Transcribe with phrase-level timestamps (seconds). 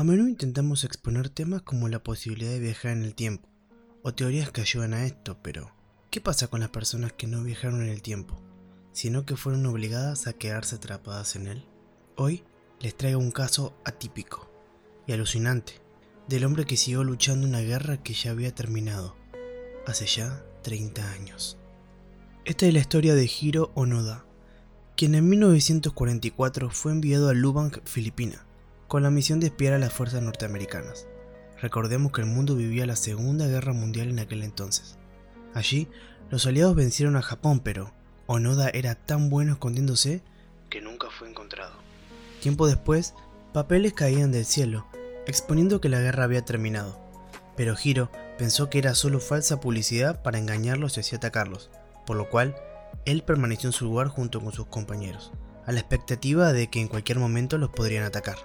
[0.00, 3.50] A menudo intentamos exponer temas como la posibilidad de viajar en el tiempo,
[4.02, 5.72] o teorías que ayudan a esto, pero
[6.10, 8.40] ¿qué pasa con las personas que no viajaron en el tiempo,
[8.92, 11.66] sino que fueron obligadas a quedarse atrapadas en él?
[12.16, 12.44] Hoy
[12.80, 14.50] les traigo un caso atípico
[15.06, 15.82] y alucinante
[16.28, 19.16] del hombre que siguió luchando una guerra que ya había terminado,
[19.86, 21.58] hace ya 30 años.
[22.46, 24.24] Esta es la historia de Hiro Onoda,
[24.96, 28.46] quien en 1944 fue enviado a Lubang, Filipina,
[28.90, 31.06] con la misión de espiar a las fuerzas norteamericanas.
[31.62, 34.98] Recordemos que el mundo vivía la Segunda Guerra Mundial en aquel entonces.
[35.54, 35.86] Allí,
[36.28, 37.92] los aliados vencieron a Japón, pero
[38.26, 40.24] Onoda era tan bueno escondiéndose
[40.70, 41.74] que nunca fue encontrado.
[42.42, 43.14] Tiempo después,
[43.52, 44.88] papeles caían del cielo,
[45.24, 46.98] exponiendo que la guerra había terminado,
[47.56, 51.70] pero Hiro pensó que era solo falsa publicidad para engañarlos y así atacarlos,
[52.06, 52.56] por lo cual
[53.04, 55.30] él permaneció en su lugar junto con sus compañeros,
[55.64, 58.38] a la expectativa de que en cualquier momento los podrían atacar.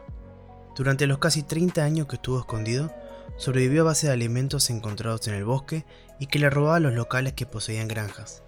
[0.76, 2.94] Durante los casi 30 años que estuvo escondido,
[3.38, 5.86] sobrevivió a base de alimentos encontrados en el bosque
[6.20, 8.44] y que le robaba a los locales que poseían granjas.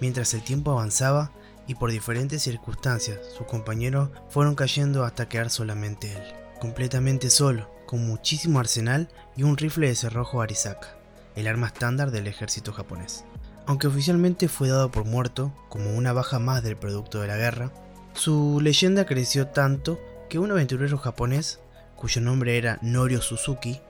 [0.00, 1.30] Mientras el tiempo avanzaba
[1.68, 6.22] y por diferentes circunstancias sus compañeros fueron cayendo hasta quedar solamente él,
[6.60, 10.96] completamente solo, con muchísimo arsenal y un rifle de cerrojo Arisaka,
[11.36, 13.24] el arma estándar del ejército japonés.
[13.66, 17.70] Aunque oficialmente fue dado por muerto, como una baja más del producto de la guerra,
[18.14, 20.00] su leyenda creció tanto
[20.32, 21.60] que un aventurero japonés,
[21.94, 23.80] cuyo nombre era Norio Suzuki,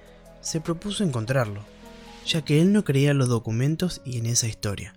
[0.40, 1.62] se propuso encontrarlo,
[2.26, 4.92] ya que él no creía en los documentos y en esa historia.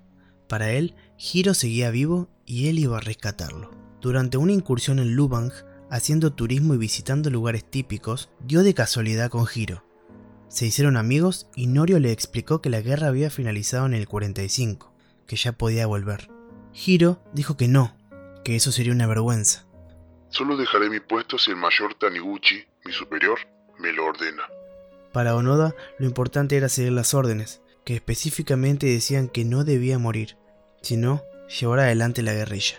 [0.47, 3.69] Para él, Hiro seguía vivo y él iba a rescatarlo.
[4.01, 5.51] Durante una incursión en Lubang,
[5.91, 9.85] haciendo turismo y visitando lugares típicos, dio de casualidad con Hiro.
[10.47, 14.91] Se hicieron amigos y Norio le explicó que la guerra había finalizado en el 45,
[15.27, 16.27] que ya podía volver.
[16.73, 17.95] Hiro dijo que no,
[18.43, 19.67] que eso sería una vergüenza,
[20.35, 23.39] Solo dejaré mi puesto si el mayor Taniguchi, mi superior,
[23.79, 24.43] me lo ordena.
[25.13, 30.35] Para Onoda, lo importante era seguir las órdenes, que específicamente decían que no debía morir,
[30.81, 31.23] sino
[31.57, 32.75] llevar adelante la guerrilla.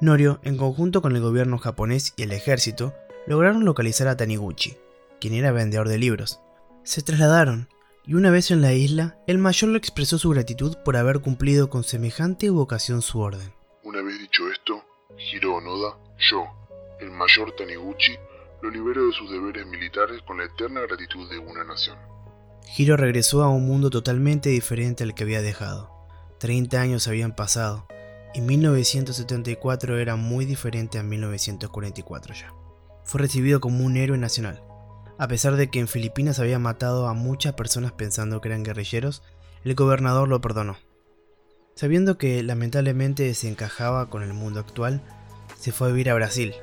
[0.00, 2.94] Norio, en conjunto con el gobierno japonés y el ejército,
[3.26, 4.78] lograron localizar a Taniguchi,
[5.20, 6.40] quien era vendedor de libros.
[6.82, 7.68] Se trasladaron,
[8.06, 11.68] y una vez en la isla, el mayor le expresó su gratitud por haber cumplido
[11.68, 13.52] con semejante vocación su orden.
[13.82, 14.82] Una vez dicho esto,
[15.18, 15.98] Hiro Onoda,
[16.30, 16.46] yo,
[17.00, 18.16] el mayor Taniguchi
[18.62, 21.98] lo libero de sus deberes militares con la eterna gratitud de una nación.
[22.76, 25.90] Hiro regresó a un mundo totalmente diferente al que había dejado.
[26.38, 27.86] 30 años habían pasado,
[28.34, 32.52] y 1974 era muy diferente a 1944 ya.
[33.04, 34.62] Fue recibido como un héroe nacional.
[35.18, 39.22] A pesar de que en Filipinas había matado a muchas personas pensando que eran guerrilleros,
[39.64, 40.76] el gobernador lo perdonó.
[41.74, 45.02] Sabiendo que lamentablemente se encajaba con el mundo actual,
[45.58, 46.54] se fue a vivir a Brasil,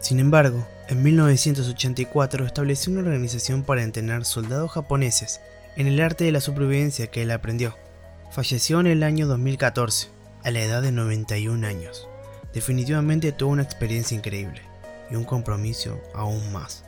[0.00, 5.40] sin embargo, en 1984 estableció una organización para entrenar soldados japoneses
[5.76, 7.76] en el arte de la supervivencia que él aprendió.
[8.30, 10.08] Falleció en el año 2014,
[10.42, 12.08] a la edad de 91 años.
[12.54, 14.62] Definitivamente tuvo una experiencia increíble
[15.10, 16.84] y un compromiso aún más.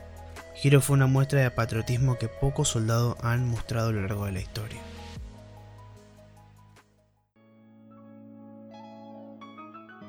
[0.61, 4.31] Hiro fue una muestra de patriotismo que pocos soldados han mostrado a lo largo de
[4.33, 4.81] la historia.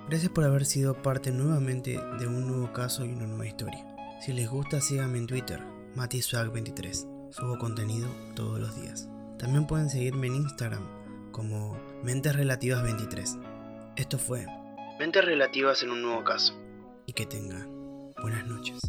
[0.08, 3.86] Gracias por haber sido parte nuevamente de un nuevo caso y una nueva historia.
[4.20, 5.60] Si les gusta, síganme en Twitter,
[5.96, 7.30] MatiSwag23.
[7.30, 9.08] Subo contenido todos los días.
[9.38, 10.82] También pueden seguirme en Instagram
[11.32, 13.38] como Mentes Relativas 23.
[13.96, 14.46] Esto fue
[14.98, 16.54] Mentes Relativas en un nuevo caso.
[17.06, 18.80] Y que tengan buenas noches.